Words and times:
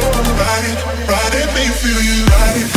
for 0.00 0.20
a 0.20 0.34
ride, 0.34 1.08
ride 1.08 1.34
and 1.34 1.54
me 1.54 1.66
feel 1.80 2.00
you 2.02 2.24
ride. 2.26 2.75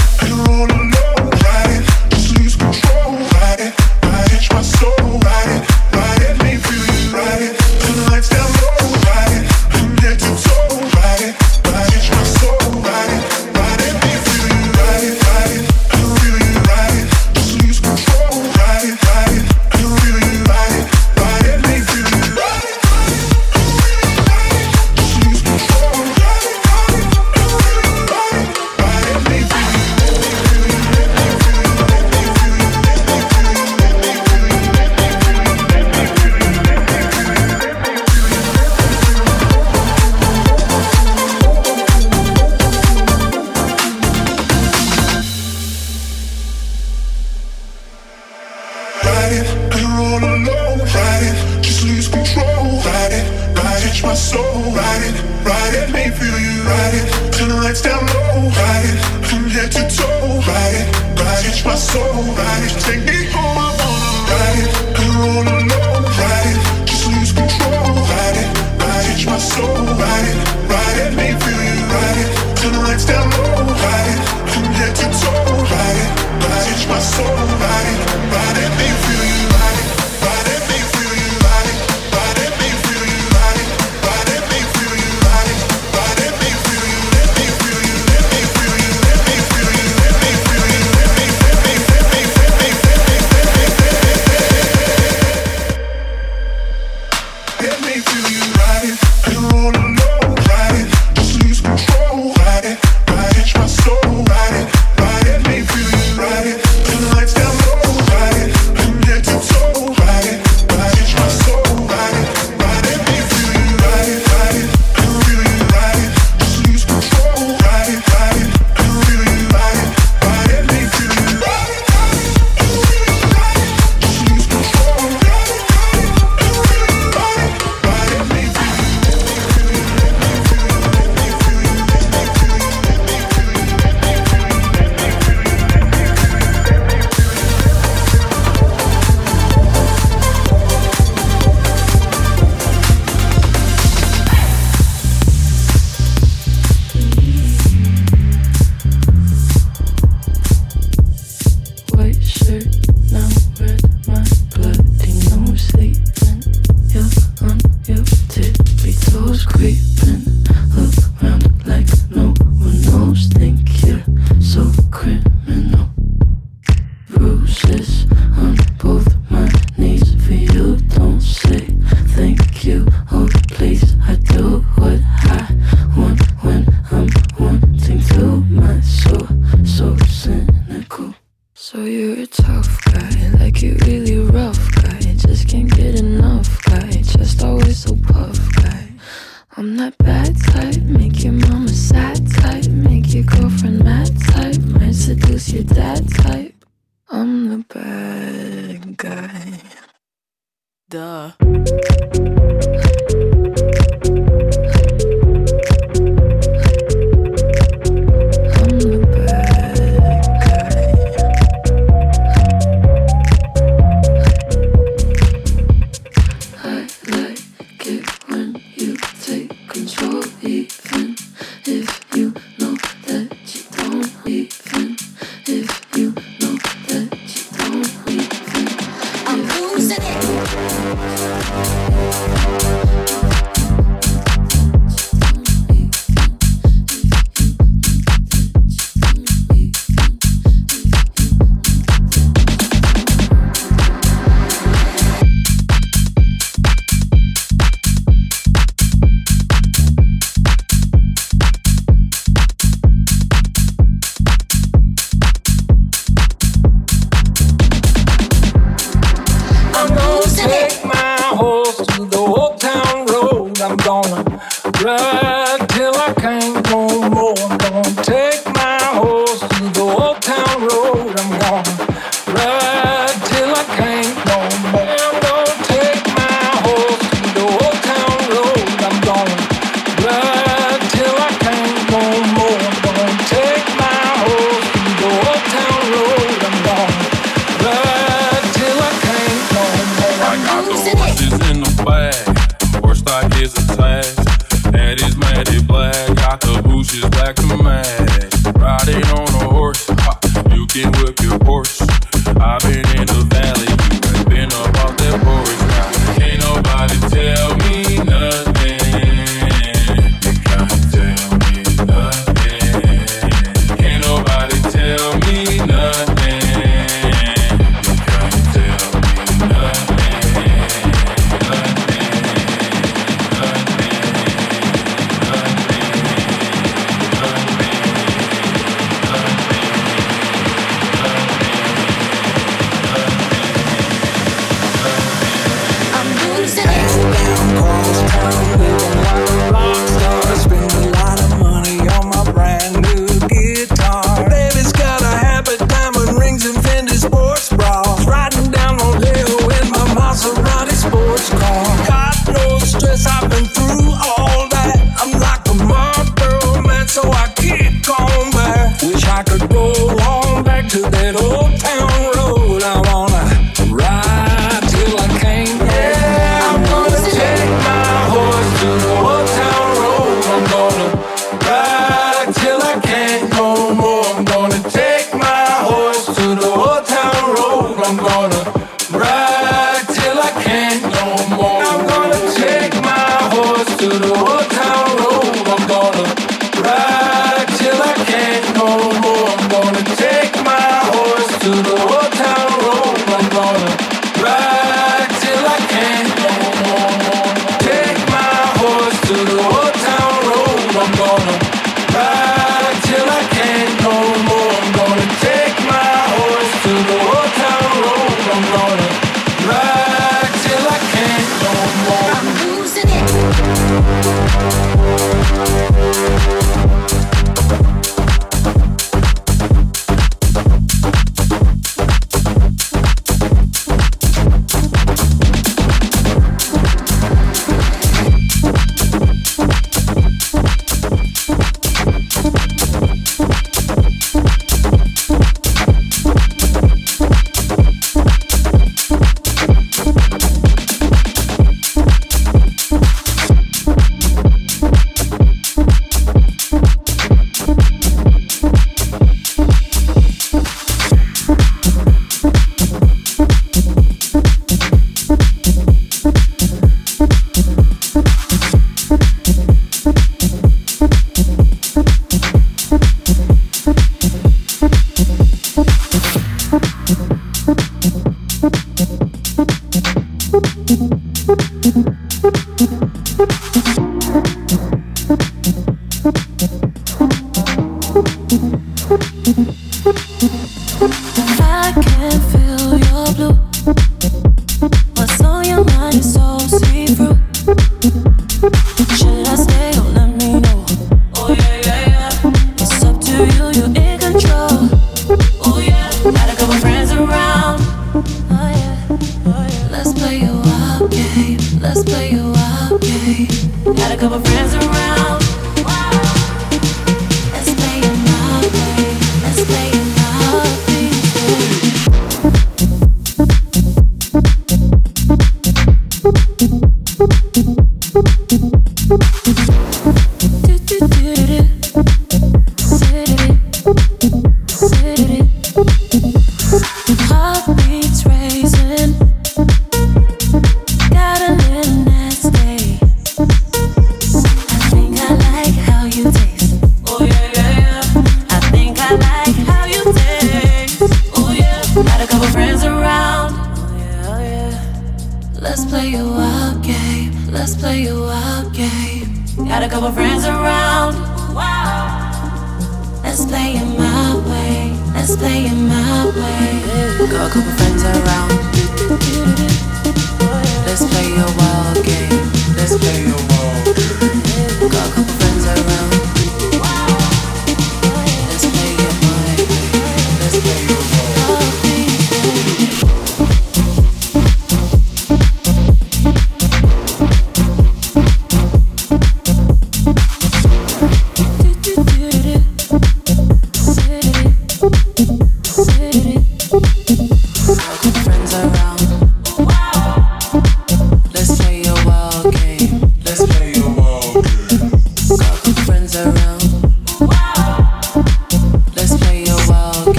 seductive. 225.50 225.89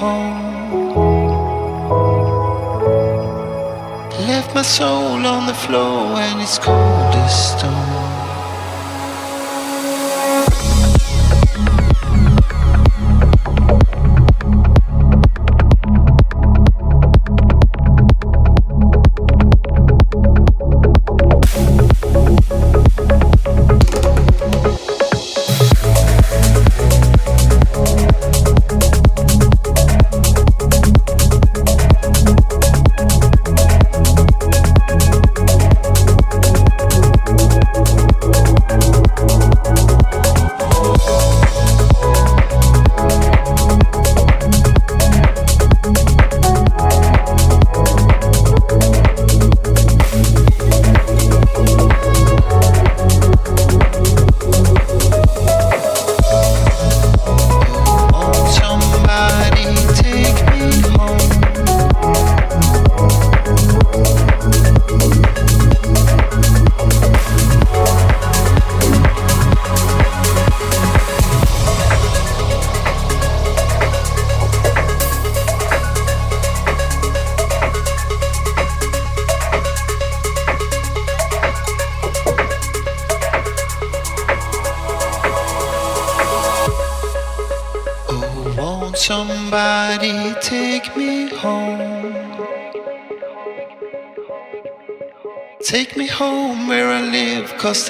Home. 0.00 0.48
Left 4.26 4.54
my 4.54 4.62
soul 4.62 5.26
on 5.26 5.46
the 5.46 5.54
floor 5.54 6.18
and 6.26 6.40
it's 6.40 6.58
cold 6.58 7.14
as 7.24 7.34
stone. 7.50 7.99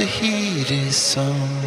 Cause 0.01 0.21
the 0.21 0.27
heat 0.27 0.71
is 0.71 1.17
on. 1.17 1.61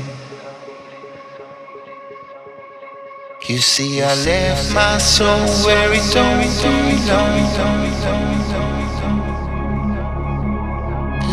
You 3.47 3.57
see, 3.57 4.01
I 4.01 4.15
left 4.25 4.73
my 4.73 4.97
soul 4.97 5.47
where 5.65 5.91
it 5.91 6.13
don't 6.13 6.41
belong. 6.61 7.43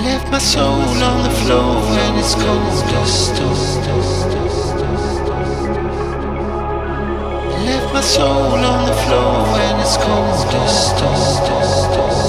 Left 0.04 0.30
my 0.30 0.38
soul 0.38 1.02
on 1.10 1.22
the 1.22 1.30
floor 1.40 1.82
and 2.04 2.18
it's 2.18 2.34
cold 2.34 2.94
as 3.00 3.26
stone. 3.26 3.80
Left 7.64 7.94
my 7.94 8.00
soul 8.00 8.54
on 8.72 8.86
the 8.86 8.94
floor 9.04 9.58
and 9.66 9.80
it's 9.80 9.96
cold 9.96 10.54
as 10.54 10.86
stone. 10.88 12.19